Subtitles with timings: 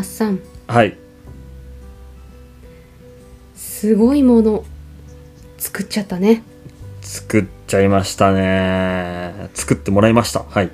[0.00, 0.40] マッサン。
[0.66, 0.96] はい。
[3.54, 4.64] すごいもの。
[5.58, 6.42] 作っちゃったね。
[7.02, 9.50] 作っちゃいましたね。
[9.52, 10.44] 作ってもらいました。
[10.48, 10.70] はい。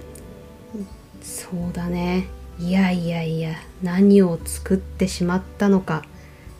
[1.23, 2.29] そうだね。
[2.61, 3.57] いやいやいや。
[3.83, 6.05] 何を作ってしまったのか。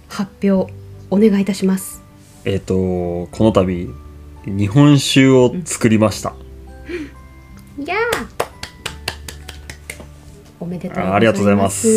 [0.09, 0.73] 発表
[1.11, 2.03] お願いいたします。
[2.45, 3.95] えっ、とこの度
[4.45, 6.35] 日本酒を作りました、
[7.79, 8.36] いやー
[10.61, 11.13] おめでとうございます。
[11.13, 11.89] あありがとうございます。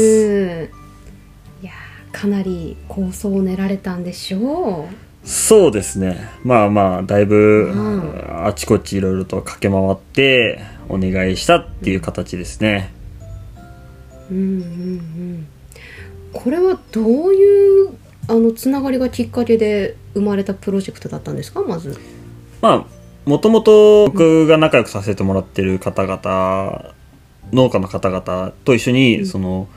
[1.61, 4.87] いやーかなり構想を練られたんでしょ
[5.23, 6.29] そうですね。
[6.43, 8.45] まあまあだいぶ、うん。
[8.45, 12.91] あちこちいろいろと駆け回ってお願いしたっていう形ですね、
[14.31, 15.47] ううんうんうん。
[16.31, 17.89] これはどういう
[18.27, 21.61] あのつながりがきっかけで生まれたプロジェクトだったんですか？
[21.61, 21.97] まず。
[22.61, 22.85] まあ
[23.25, 26.93] もともと僕が仲良くさせてもらってる方々
[27.51, 29.25] 農家の方々と一緒に、うん。
[29.25, 29.67] その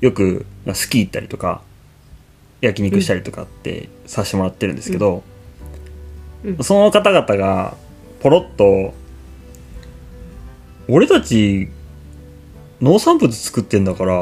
[0.00, 1.62] よくスキー行ったりとか
[2.60, 5.22] 焼肉したりとかってさせてもらってるんですけど、
[6.44, 6.64] うん。
[6.64, 7.76] その方々が
[8.20, 8.94] ポロッと
[10.88, 11.68] 「俺たち
[12.80, 14.14] 農産物作ってんだから、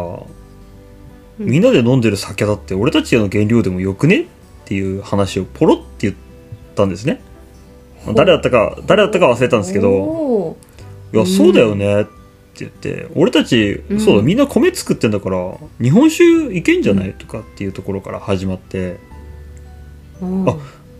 [1.39, 1.47] うん。
[1.47, 4.27] みんなで飲んでる酒だって俺たちの原料でもよくね?」っ
[4.67, 6.15] ていう話をポロって言っ
[6.75, 7.21] たんですね。
[8.15, 10.57] 誰だったか誰だったか忘れたんですけどお
[11.13, 12.20] 「いやそうだよね」って
[12.65, 14.01] 言って「俺たち、うん。
[14.01, 18.97] そうだみんな米作ってんだから日本酒いけんじゃない?」とかっていうところから始まって。
[20.23, 20.57] ーおーあ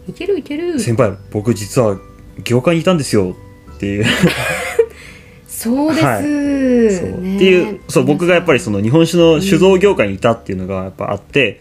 [0.09, 0.81] いけるいけ「る。
[0.81, 1.99] 先輩僕実は
[2.43, 3.37] 業界にいたんですよ」
[3.77, 4.05] っていう。
[5.47, 6.23] そうです、はい。
[6.23, 7.21] そう。
[7.21, 7.37] ね。
[7.37, 11.61] っていうそう僕がやっぱりその日本酒の酒造業界にいたっていうのがやっぱあって、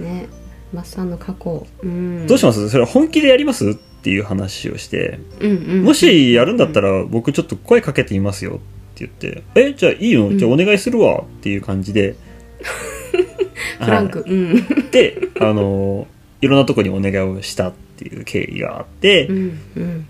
[0.00, 0.26] ね。
[0.70, 2.68] マッサンの過去、うん、どうします？
[2.68, 3.70] それは本気でやります？
[3.70, 8.60] っていう話をして、うんうん、もしやるんだったら僕ちょっと声かけてみますよ
[9.06, 10.36] って言って「えじゃあいいの？
[10.36, 12.14] じゃあお願いするわ」っていう感じで、
[13.80, 14.54] フランク、うん。
[14.54, 16.06] は いであの
[16.40, 20.06] いろんなとこにお願いをしたっていう経緯があって、うんうん。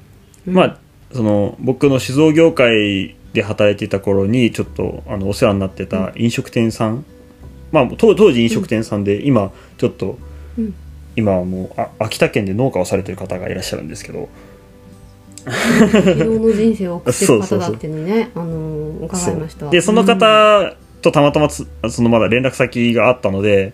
[0.47, 0.79] うんまあ
[1.12, 7.05] その僕の酒造業界で働いていた頃にちょっとあのお世話になってた飲食店さん、
[7.73, 10.19] まあ当当時飲食店さんで、今ちょっと、
[10.59, 10.75] うん。
[11.17, 14.29] 今はもうあ秋田県で農家をされてる方がいらっしゃるんですけど
[15.49, 17.97] 疲労の人生を送ってる方そうそうそうだっていう。
[17.97, 23.73] のねあのー伺いましたでその方とたまたまつそのまだ連絡先があったので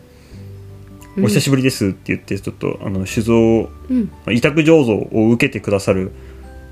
[1.18, 4.10] 「お久しぶりです」って言ってちょっとあの酒造うん。
[4.28, 6.12] 委託醸造を受けてくださる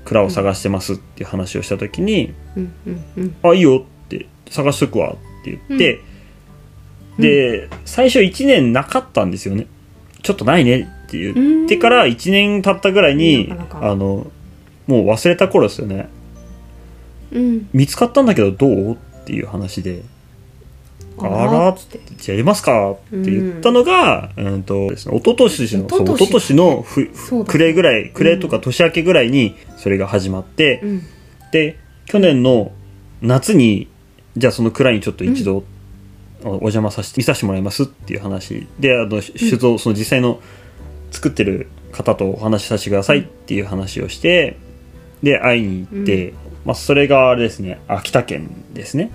[0.05, 5.99] 蔵を探してますっていう話をした時にうんうんうん「あいいよ」って探しとくわって言って、
[7.17, 9.67] で最初1年なかったんですよね。
[10.21, 14.31] ちょっとないねって言ってから1年経ったぐらいにあの
[14.87, 16.09] もう忘れた頃ですよね。
[17.31, 17.69] うん。
[17.73, 18.93] 見つかったんだけどどう？
[18.93, 20.03] っていう話で。
[21.17, 21.69] あら？
[21.69, 22.91] っつってじゃあやりますか？
[22.91, 26.13] って言ったのが、うん、とですね、一昨年の、一昨年。
[26.15, 31.01] 一昨年のふ暮れぐらい、暮れとか年明けぐらいにそれが始まって、うん。
[31.51, 32.71] で、去年の
[33.21, 33.87] 夏に、
[34.35, 35.63] じゃあその蔵にちょっと一度、
[36.43, 40.41] おお邪魔させて、見させてもらいますっていう話で、あの、酒造、その実際の
[41.11, 44.57] 作ってる方とお話しさせてくださいっていう話をして、
[45.23, 46.33] で、会いに行って、
[46.65, 49.09] まあ、それがあれですね、秋田県ですね。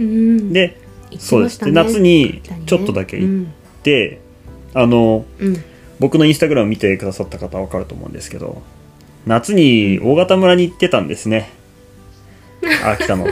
[0.00, 0.52] うん。
[0.52, 0.78] で、
[1.10, 1.64] 行きそうです。
[1.64, 4.20] で、夏にちょっとだけ行っうんて、
[4.72, 5.64] あの、うん。
[6.00, 8.62] 僕のインスタグラム見てくださった方はわかると思うんですけど、
[9.26, 11.50] 夏に大型村に行ってたんですね。
[12.84, 13.24] 秋田の。
[13.24, 13.30] は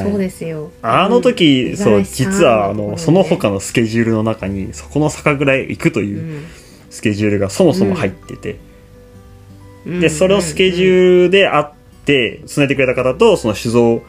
[0.00, 0.02] い。
[0.02, 0.70] そうですよ。
[0.80, 1.76] あの時、うん。
[1.76, 6.44] そう、実は、あの、その他のスケジュールの中に、そこの酒蔵へ行くとういうん。
[6.90, 8.71] スケジュールがそもそも入ってて、うん
[9.86, 11.66] で、それをスケジュールで会っ
[12.04, 14.02] て、つないでくれた方と、その酒造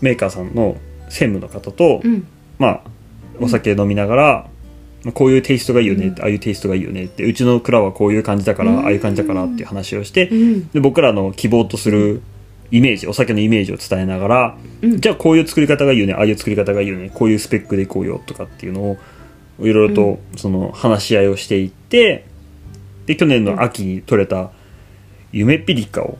[0.00, 0.76] メーカーさんの
[1.08, 2.26] 専務の方と、うん。
[2.58, 2.80] まあ、
[3.40, 4.50] お酒飲みながら、
[5.04, 8.78] まあこういうテイストがいいよねって、ああいうテイストがいいよねって、うちの蔵はこういう感じだから、うん。
[8.80, 10.68] ああいう感じだからっていう話をして、うん。
[10.68, 12.22] で僕らの希望とする
[12.70, 15.00] イメージ、お酒のイメージを伝えながら、うん。
[15.00, 18.96] じゃあこういう作り方がいいよね、ああいう作り方がいいよね、こういうスペックでいこうよとかっていうのを、
[19.60, 22.26] いろいろとその話し合いをしていって、
[23.06, 24.50] で、去年の秋に取れた
[25.32, 26.18] 夢ピリカを、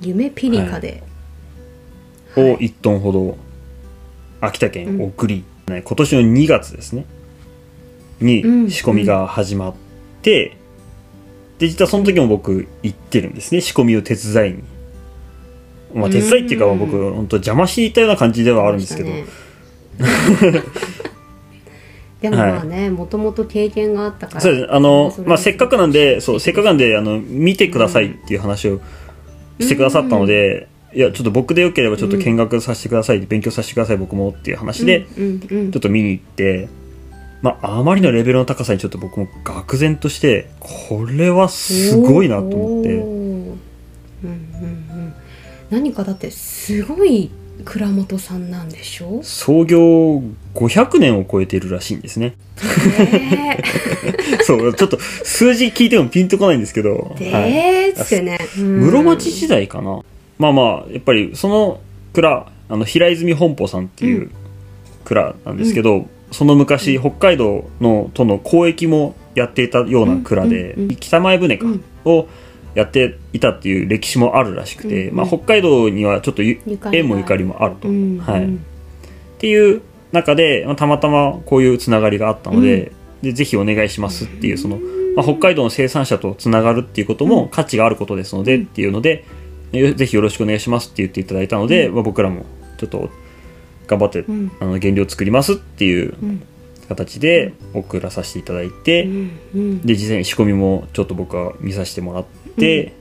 [0.00, 1.02] 夢ピリカで。
[2.36, 3.38] を1トンほど
[4.40, 7.06] 秋田県送り、ね今年の2月ですね。
[8.20, 8.70] にうん。
[8.70, 9.74] 仕込みが始まっ
[10.22, 10.56] て、
[11.58, 13.60] で実はその時も僕行ってるんですね。
[13.60, 14.62] 仕込みを手伝いに。
[15.94, 19.24] まあ、手伝いっていうかうん僕本当邪魔しに行ったような感じではあるんですけど、ね
[22.30, 24.72] でもまあねもともと経験があったからそうです。
[24.72, 28.80] あのまあ、せっかくなんでそうせっかくなんであの見てくださいっていう話を
[29.60, 36.68] してくださったので、いやちょっと僕でよければちょっと見学させてください、勉強させてください僕もっていう話で、ちょっと見に行って、
[37.42, 42.94] まあ、あまりのレベルの高さにちょっと僕も愕然としてこれはすごいなと思って。
[42.94, 43.06] うん
[44.24, 45.14] うんうん。
[45.70, 47.30] 何かだってすごい
[47.64, 50.22] 蔵元さんなんでしょ創業
[50.54, 52.34] 500年を超えているらしいんですね。
[52.56, 53.62] ね
[54.42, 58.80] そうちょっと数字聞いてもピンとこないんですけど、えはいでーってね、うん。
[58.80, 60.00] 室町時代かな。
[60.38, 61.80] まあまあやっぱりその
[62.12, 64.30] 蔵あの平泉本舗さんっていうう
[65.04, 70.96] 蔵なんですけど、その昔、北海道のとの交易もやっていたような蔵で、うんうんうん。
[70.96, 71.84] 北前船か、うん。
[72.04, 72.28] を
[72.76, 75.16] やっていたっていう歴史もあるらしくて、うんうん。
[75.16, 78.64] まあ、北海道にはちょっと縁もゆかりもあると、うんはい、っうん
[79.38, 79.82] ていう
[80.12, 82.92] 中で、まあ、たまたまこういうつながりがあったので,、
[83.22, 84.78] でぜひお願いしますっていうその、
[85.14, 89.24] まあ、北海道の生産者とつながるっていうことも価値があることですので、っていうので
[89.72, 92.46] よぜひよろしくお願いしますって言っていただいたので、まあ、僕らも
[92.78, 93.10] ちょっと
[93.86, 94.52] 頑張って、うん。
[94.60, 96.42] あの原料作りますっていううん。
[96.88, 99.30] 形で送らさせていただいて、うん。
[99.54, 99.80] うん。
[99.82, 102.92] で実際に仕込みもちょっと僕は見させてもらって、で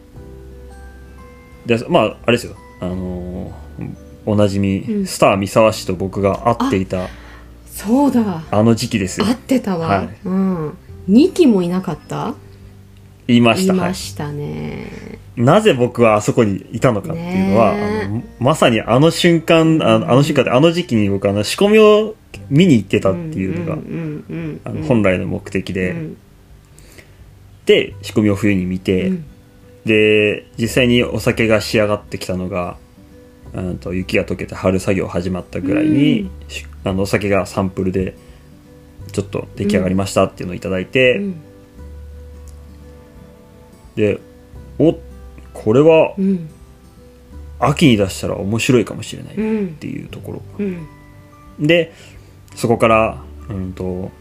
[1.89, 2.55] まああれですよ。
[2.79, 3.95] あのー
[4.27, 5.05] おなじみ、うん。
[5.05, 7.09] スター三沢氏と僕が会っていた
[7.67, 8.43] そうだ。
[8.49, 9.27] あの時期ですよ。
[9.27, 10.09] 合ってたわ、はい。
[10.25, 10.69] うん。
[11.09, 12.33] 2期もいなかった？
[13.27, 13.73] 言いました。
[13.75, 17.75] いはいましたね、なぜ僕はあそこにいたのかっていうのは、
[18.07, 22.15] のまさにあの瞬間あのあの瞬間であの時期に僕あの仕込みを
[22.49, 23.77] 見に行ってたっていうのが、
[24.87, 26.17] 本来の目的で、うん。
[27.67, 29.25] で仕込みを冬に見て、うん
[29.85, 32.77] で実際にお酒が仕上がってきたのが
[33.53, 36.29] うんと雪が溶けて春作業始まったぐらいに、うん。
[36.47, 38.15] しあのお酒がサンプルで
[39.11, 41.41] ちょっと出来上がりましたっていうのをいただいて、うん。
[43.95, 44.19] で
[44.79, 44.97] お
[45.53, 46.49] これはうん。
[47.57, 50.87] 秋に出したら面白いかもしれないっうんていうところ、うん。
[51.59, 51.93] で
[52.55, 54.11] そこからうんと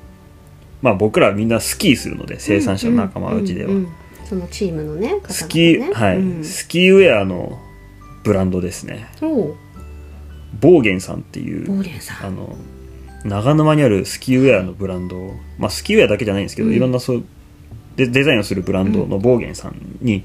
[0.82, 3.76] まあ僕らみんなスキーするので生産者の仲間内では、うん。
[3.76, 3.88] うん
[4.24, 5.34] そのチームのね方々ね。
[5.34, 6.44] スキー、はい、うん。
[6.44, 7.58] スキーウェアの
[8.22, 9.08] ブランドですね。
[9.20, 9.54] おう。
[10.60, 12.26] ボーゲンさんっていうボーゲンさん。
[12.26, 12.56] あの
[13.24, 16.74] 長沼にあるスキーウェアのブランドまあスキーウェアだけじゃないんですけど、うん。
[16.74, 17.24] いろんなそう
[17.96, 20.24] でデザインをするブランドのボーゲンさんに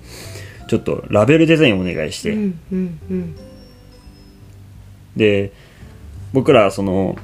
[0.67, 3.35] ちょっとラベルデザインをお願いして、うんうんうん。
[5.15, 5.51] で
[6.33, 7.17] 僕らその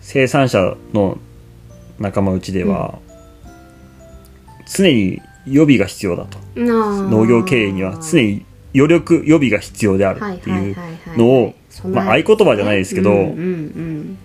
[0.00, 1.18] 生産者の
[1.98, 2.98] 仲間内では、
[4.66, 6.38] 常に予備が必要だと。
[6.56, 8.44] 農農業経営には常に
[8.74, 10.76] 余力予備が必要であるっていう
[11.16, 11.54] のを
[11.88, 14.18] まあ合言葉じゃないですけどうんうん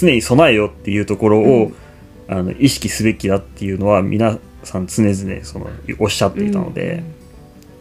[0.00, 1.72] 常に備えよっていうところを、
[2.28, 5.68] あの意識すべきだっていうのは皆さん常々その
[5.98, 7.02] おっしゃっていたので、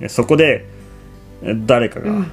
[0.08, 0.66] そこで
[1.66, 2.32] 誰かがうん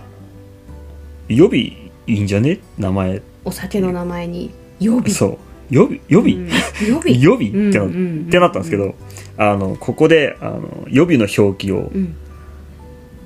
[1.29, 2.61] 「予備いいんじゃね？
[2.79, 3.21] 名前。
[3.45, 5.11] お酒の名前に予備。
[5.11, 5.39] そう
[5.71, 6.49] 予備予備、うん。
[6.49, 7.21] 予備？
[7.21, 8.95] 予備ってな,、うんうんうんってなったんですけど
[9.37, 12.15] あのここであの予備の表記をうん。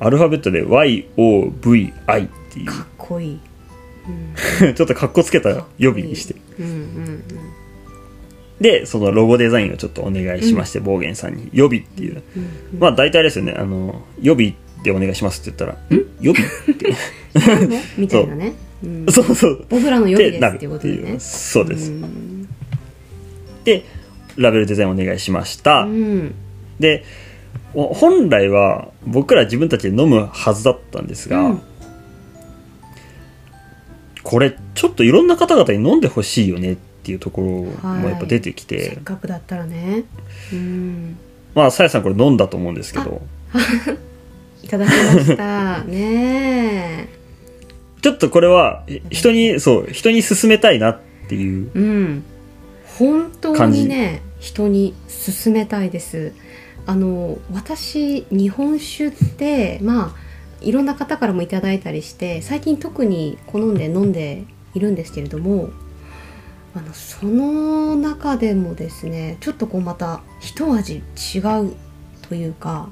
[0.02, 1.92] アルファベットで YOVI
[2.26, 2.66] っていう。
[2.66, 3.38] かっこいい。
[4.74, 6.34] ちょっとかっこつけた予備にして。
[6.58, 7.22] うんうん
[8.60, 11.48] でそのロゴデザインをちょっとお願いしまして、ボーゲンさんに。
[11.54, 12.22] 予備っていう。
[12.36, 12.42] うん
[12.74, 13.54] うんまあ大体ですよね。
[13.56, 14.54] あの予備
[14.84, 16.04] でお願いしますって言ったら「ん？
[16.20, 16.94] 予備?」って。
[17.96, 18.52] みたいなね。
[18.84, 19.06] うん。
[19.10, 19.64] そうそう。
[19.70, 21.18] 僕らの予備ってなるですっていうことでね。
[21.20, 22.02] そうです、ん
[23.70, 23.84] で
[24.36, 26.34] ラベルデザインお願いしました、うん。
[26.78, 27.04] で
[27.74, 31.62] お本来は僕ら自分たちで飲むはずだったんですが、うん。
[34.24, 37.42] これちょっといろんな方々に飲んでほしいよねっていうとこ
[37.82, 40.04] ろもやっぱ出てきて、せっかくだったらね。
[40.52, 41.16] うん。
[41.54, 43.22] まあさやさんこれ飲んだと思うんですけど。
[44.62, 45.84] いただきました。
[45.84, 47.08] ね。
[48.02, 50.98] ちょっとこれはえ人にそう人に勧めたいなっ
[51.28, 52.24] ていうえうん
[53.00, 54.94] 本当にね人に
[55.26, 56.34] 勧めたいです。
[56.84, 60.14] あの私日本酒ってまあ
[60.60, 65.70] いろんな方からもいただいたりして最近特に好んで飲んでいるんですけれども
[66.74, 71.74] あのその中でもですねちょっとこうまた一味違う
[72.28, 72.90] というか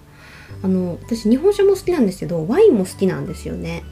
[0.63, 3.85] あの私日本酒も好きなんですけどワインも好きなんですよね。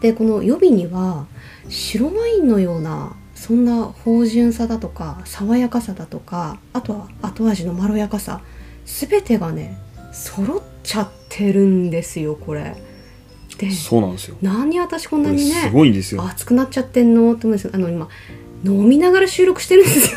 [0.00, 1.26] でこの予備には
[1.68, 8.40] 白ワインのようなそんな芳醇さだとか爽やかさだとかあとは後味のまろやかさ
[8.84, 9.78] 全てがね
[10.12, 12.76] 揃っちゃってるんですよこれ。
[13.58, 14.36] でそうなんですよ。
[14.40, 16.22] 何私こんなにねすごいんですよ。
[16.24, 17.32] 熱くなっちゃってんの？
[17.32, 17.70] って思うんですよ。
[17.74, 18.08] あの今
[18.64, 20.12] 飲みながら収録してるんです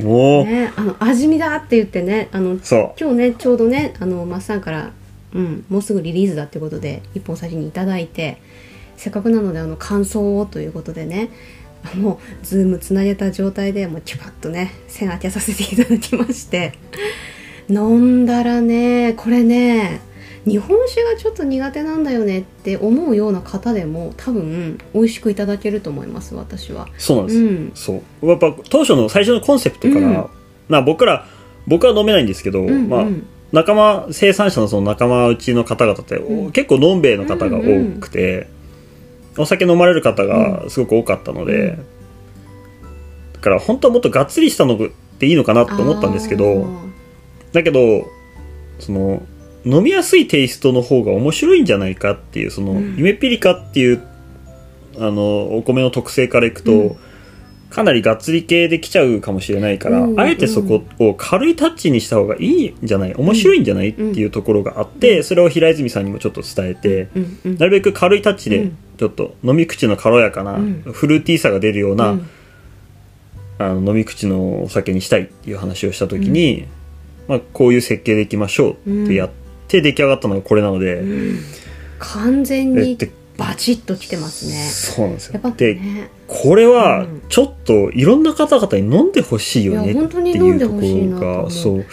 [0.00, 4.90] よ もう、ねあの味見だって言ってねあの今日ねちょうどねあのマッサンから
[5.34, 8.40] うん、もうすぐリリースだってことで一本先にいただいて
[8.96, 11.30] せっかくなのであの感想をということでね
[11.96, 16.72] もうズームつなげた状態でもうチュパッとね線開けさせていただきまして。
[17.68, 20.00] 飲んだらねこれね
[20.44, 26.88] 日本酒がちょっと苦手なんだよねって思うような方でも多分美味しくいただけると思います私は。
[26.98, 27.72] そうなんです、うん。
[27.74, 28.28] そう。
[28.28, 30.28] やっぱ当初の最初のコンセプトから、うん。
[30.68, 31.26] まあ僕ら
[31.66, 32.88] 僕は飲めないんですけど、うんうん。
[32.90, 33.06] まあ
[33.52, 36.52] 仲間生産者のその仲間うちの方々って、うん。
[36.52, 38.48] 結構のんべえの方が多くて、
[39.36, 41.76] お酒飲まれる方がすごく多かったので、うん。
[43.34, 44.78] だから本当はもっとがっつりしたの
[45.18, 46.66] でいいのかなと思ったんですけど
[47.52, 48.06] だけど
[48.78, 49.22] その
[49.64, 52.96] 飲みやすいテイストの方が面白いんじゃないかっていうその、うん。
[52.96, 54.02] ゆめピリカっていう
[54.96, 56.96] あのお米の特性からいくと、うん。
[57.70, 67.38] かなりがっつり系できちゃうかもしれないから、うんあえてそこを軽いタッチにした方がいいんじゃない面白いんじゃない、っていうところがあって、それを平泉さんにもちょっと伝えて、うん。
[67.46, 67.58] うん。
[67.58, 70.82] なるべく軽いタッチでうんちょっと飲み口の軽やかな、うん。
[70.82, 72.28] フルーティーさが出るような、うん。
[73.58, 76.66] あの飲み口のお酒にしたいっていう話をした時に、
[77.28, 79.30] まあ、こういう設計でいきましょうってやっ
[79.68, 81.38] て出来上がったのがこれなので、うん。
[81.98, 82.98] 完全に
[83.36, 84.52] バチッときてますね。
[84.68, 85.34] そうなんですよ。
[85.34, 87.22] やっぱでね、これはうん。
[87.28, 91.86] ちょっといろんな方々に飲んでほしいよねっていうところがそう。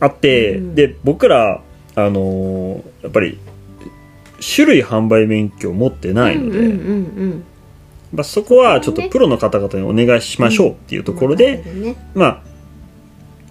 [0.00, 0.74] あって、うん。
[0.74, 1.62] で僕ら
[1.96, 3.38] あのーやっぱり
[4.40, 6.72] 種類販売免許を持ってないので、うんうんう
[7.26, 7.44] ん
[8.12, 11.96] まあ、そこはちょっとプロの方々にお願いしましょうっていうところで、うんね。
[12.14, 12.42] まあ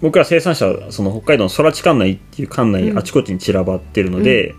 [0.02, 2.98] 僕ら生産者はその北海道の空知管内っていう管内うん。
[2.98, 4.54] あちこちに散らばってるので、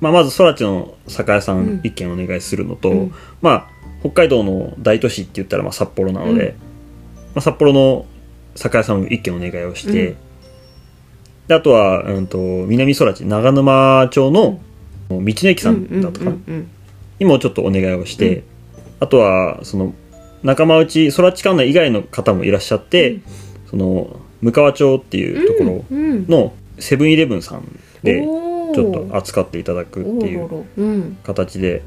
[0.00, 3.14] まあ、まず空知の酒屋さうんん一軒お願いするのと、うん。
[3.40, 3.66] まあ、
[4.00, 6.56] 北海道の大都市って言ったらまあ札幌なので、うん。
[6.56, 6.56] ま
[7.36, 8.06] あ、札幌の
[8.56, 10.16] 酒屋さん一軒お願いをして、うん。
[11.48, 14.60] であとは、うん、と南空知長沼町の
[15.20, 16.32] 道の駅さんだとか、
[17.18, 18.44] にもちょっとお願いをして、
[19.00, 19.94] あとはその
[20.42, 23.20] 仲間内空知管内以外の方もいらっしゃって、
[23.70, 25.96] その向川町っていうところ
[26.28, 31.82] のセブンイレブンさんでちょっと扱っていただくっていう形で。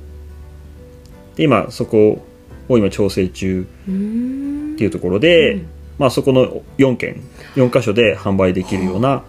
[1.36, 2.22] で今そこ
[2.70, 5.68] を今調整中っていうところで、うん。
[5.98, 7.22] まあ、そこの4件
[7.56, 9.24] 4箇所で販売できるような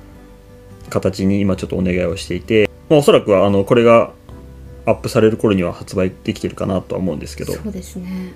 [0.90, 4.12] 形に今ちょっとお願いをしていて、まあ、おそらくはあのこれが
[4.87, 8.33] アップされる頃には発売できてるかなとは思うんですけど、そうですね。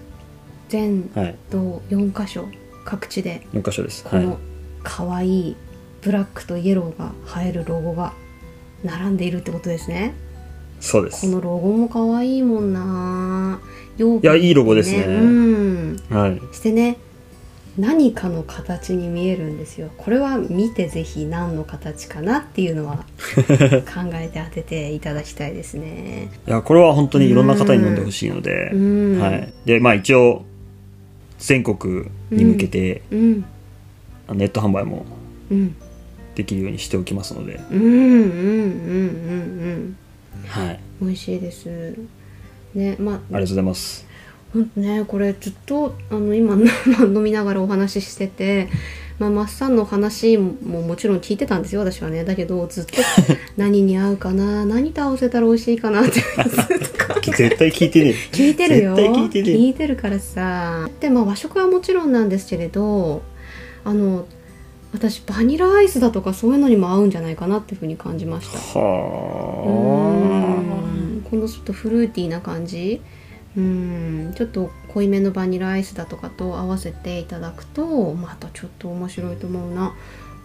[0.68, 2.48] 全はい、と4箇所
[2.84, 3.46] 各地で。
[3.52, 4.06] 4箇所です。
[4.06, 4.24] はい。
[4.24, 4.38] この
[4.82, 5.56] 可愛い
[6.02, 8.12] ブラックとイエローが映えるロゴが
[8.82, 10.14] 並んでいるってことですね。
[10.80, 11.26] そうです。
[11.26, 13.60] このロゴも可愛いもんな
[13.98, 15.04] よいやいいロゴですね。
[15.04, 16.00] うん。
[16.08, 16.40] はい。
[16.54, 16.96] してね
[17.78, 19.90] 何かの形に見えるんですよ。
[19.96, 23.04] これは見てぜひ何の形かなっていうのは
[23.86, 26.30] 考えて当てていただきたいですね。
[26.46, 28.76] いや、これは本当にいろんな方に飲んでほしいので、う
[29.16, 29.18] ん。
[29.20, 29.52] はい。
[29.64, 30.44] で、まあ一応、
[31.38, 33.44] 全国に向けて、うん。
[34.34, 35.06] ネット販売も
[35.50, 35.74] うん。
[36.34, 38.26] できるようにしておきますので、うんうんうんう
[39.68, 39.96] ん
[40.46, 40.80] はい。
[41.00, 41.08] うん。
[41.08, 41.94] 美味しいです。
[42.74, 43.14] ねまあ。
[43.14, 44.09] ありがとうございます。
[44.76, 46.64] ねこれずっとあの今ま
[47.00, 48.68] あ 飲みながらお話ししてて、
[49.18, 52.24] まあ、マッサンの話ももちろん聞いてたんですよ私はね。
[52.24, 52.94] だけどずっと
[53.56, 56.20] 何に合うかな何と合わせたら美味しいかなって
[57.30, 58.14] 絶対聞いてね。
[58.32, 58.96] 聞いてるよ。
[58.96, 60.88] 聞いてる聞いてるからさ。
[61.00, 63.22] でまあ和食はもちろんなんですけれど
[63.84, 64.26] あの
[64.92, 68.80] 私バニラアイスだとかそういうのにも合うんじゃないかなっていうふうに感じました。
[68.80, 71.22] はうん。
[71.30, 73.00] このちょっとフルーティーな感じ
[73.56, 79.94] うんちょっと濃いめのバニラアイスだとかと合わせていただくとまたちょっと面白いと思うな。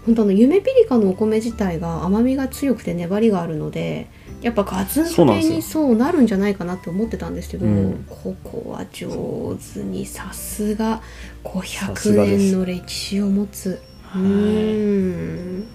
[0.05, 4.07] 本当あの夢ピリカのお米自体が甘みが強くて粘りがあるので
[4.43, 8.05] やっぱガツンと系にそうなるんじゃないかなって思ってたんですけど、うん。
[8.07, 11.01] こここは上手にさすが
[11.43, 13.81] さす500がです年の歴史を持つ。
[14.15, 14.23] うはい。
[14.23, 15.67] ん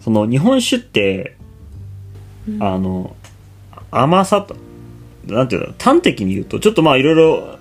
[0.00, 1.38] その日本酒って、
[2.46, 2.62] うん。
[2.62, 3.16] あの、
[3.90, 4.54] 甘さと、
[5.26, 7.58] なんていうの、端的に言うと、ちょっとまあいろいろ、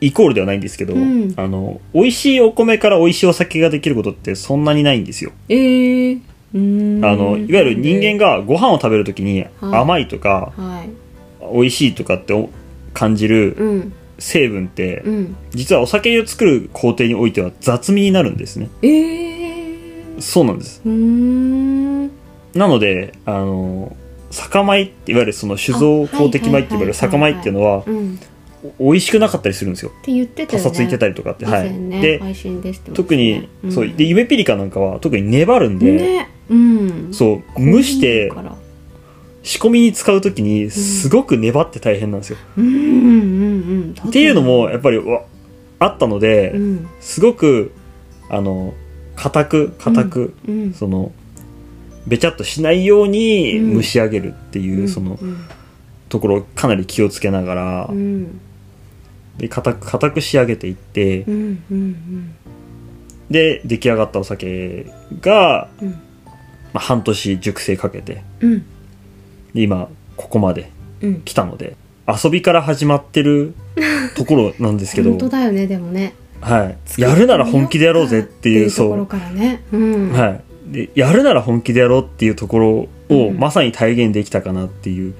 [0.00, 1.32] イコールではないんですけど、うん。
[1.36, 5.32] あの、美味しいお米から美味しいお酒ができることってそんなにないんですよ。
[5.48, 6.20] えー、
[6.54, 7.04] うん。
[7.04, 9.50] あの、いわゆる人間がご飯を食べるときにはい。
[9.60, 10.90] 甘いとか、はい。
[11.54, 12.50] 美味しいとかってお
[12.92, 13.92] 感じるうん。
[14.18, 15.36] 成分って、うん。
[15.52, 18.68] 実はお酒を作る工程においては雑味になるんですね。
[18.82, 20.82] えー、そうなんです。
[22.54, 23.96] なので、あの、
[24.30, 27.84] 酒米っていわゆるその酒造公的米って言われる酒米っていうのは
[28.78, 29.92] 美味しくなかったりするんですよ。
[30.02, 30.64] て言ってたよね。
[30.64, 31.44] パサついてたりとかって。
[31.44, 31.70] 以はい。
[31.70, 32.00] 前ね。
[32.00, 33.72] で、配信ですって特に、うん。
[33.72, 37.08] そう、で、ゆめピリカなんかは特に粘るんで、ねうん。
[37.12, 38.30] そう、蒸して
[39.42, 45.22] 仕込みに使う時にすごく粘って大変なんですよ、うんっていうのもやっぱりわ
[45.78, 46.88] あったので、うん。
[47.00, 47.72] すごく
[48.28, 48.74] あの
[49.16, 50.74] 硬く硬く、うん。
[50.74, 51.12] その
[52.10, 53.74] べちゃっとしないようにうん。
[53.76, 55.44] 蒸し上げるっていう、そのうん。
[56.08, 58.40] ところをかなり気をつけながら、うん。
[59.38, 61.24] で硬く硬く仕上げていって、
[63.30, 64.86] で出来上がったお酒
[65.20, 65.90] が、うん。
[65.90, 65.96] ま
[66.74, 68.22] あ、半年熟成かけて
[69.54, 71.22] 今ここまでうん。
[71.22, 71.76] 来たので
[72.06, 73.54] 遊びから始まってる
[74.16, 76.14] ところなんですけど本、当だよねでもね。
[76.40, 79.62] はい、やるなら本気でやろうぜっていうってところそからね。
[79.72, 80.10] うん。
[80.10, 80.40] う、はい、
[80.70, 83.38] でやるなら本気でやろうっていうところをうん。
[83.38, 85.14] まさに体現できたかなっていう。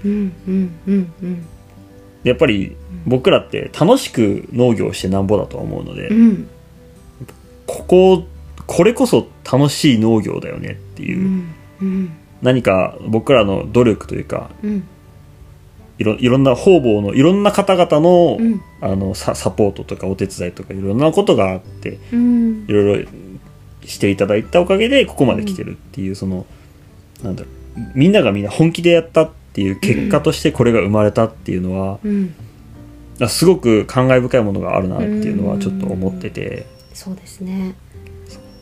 [2.23, 2.76] やっぱり
[3.07, 6.49] 僕らって楽しく農業をしてなんぼだとは思うので、うん。
[7.66, 8.25] ここ
[8.66, 11.54] これこそ楽しい農業だよねってういう、ん。
[11.83, 12.12] うん。
[12.42, 14.85] 何か僕らの努力というかうん。
[15.99, 18.62] いろいろんな方々のいろんな方々の,、うん。
[18.80, 22.66] あのササポートとかお手伝いとかいろんなことがあってうん。
[22.69, 23.11] いろいろ
[23.85, 26.47] していただいたおかげでここまで来てるっていう、その
[27.23, 32.35] なんだろうみんながみんな本気でやったっていう結果としてこれが生まれたっていうのは、うん。
[33.21, 37.75] あすごく感慨深いものがあるなっていうのはちょっと思ってて、そうですね。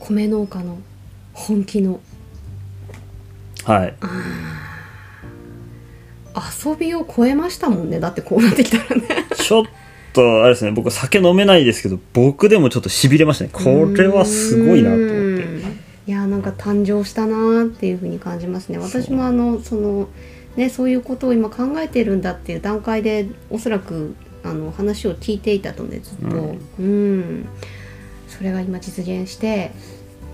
[0.00, 0.78] 米農家の
[1.32, 2.00] 本気の。
[3.64, 3.94] はい。
[6.64, 8.00] 遊びを超えましたもんね。
[8.00, 9.08] だってこうなってきたらね。
[9.36, 9.64] ちょっ
[10.12, 13.50] とあれですね僕酒飲めないですけど僕でもちょっとしびれましたね。
[13.52, 13.62] こ
[13.94, 15.14] れはすごいなと思って。
[15.14, 15.80] うん。
[16.06, 18.78] いやなんか誕生したなっていうふうに感じますね。
[18.78, 20.08] 私もあのその
[20.56, 26.56] ねそういうことを今考えてるんだっていう段階でおそらくあの話を聞いていたのでずっと。
[26.78, 27.46] うん、
[28.26, 29.72] それが今実現して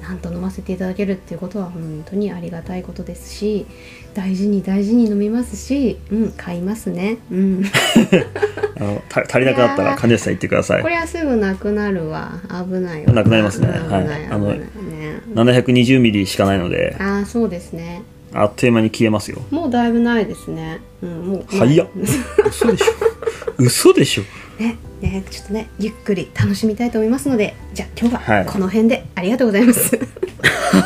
[0.04, 3.66] なんと飲ませていただけるっていうことは本当にありがたいことですし
[4.12, 7.64] 大事に大事に飲みますし、うん、買いますね、うん、
[8.78, 10.82] あのた足りなくなったら金吉さん言ってください。
[10.82, 12.40] これはすぐなくなるわ。
[12.48, 13.12] 危ないわ。
[13.12, 13.68] なくなりますね。
[13.68, 14.26] はい。
[14.30, 14.68] あのね。
[15.34, 18.02] 720ミリしかないのでああそうですね。
[18.32, 19.40] あっという間に消えますよ。
[19.50, 20.80] もうだいぶないですね。
[21.02, 21.44] うん、もう。
[21.48, 21.88] 早っ。
[22.46, 22.86] 嘘でしょ。
[23.58, 24.22] 嘘でしょ
[24.58, 29.98] ね、ね、ちょっとね、ゆっくり楽しみたいと思いますので、じゃあ今日ははいこの辺でありがとうございます。